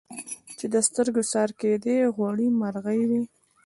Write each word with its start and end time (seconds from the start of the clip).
چي 0.57 0.65
د 0.73 0.75
سترګو 0.87 1.21
څار 1.31 1.49
کېدی 1.59 1.97
غوړي 2.15 2.47
مرغې 2.59 3.03
وې 3.09 3.21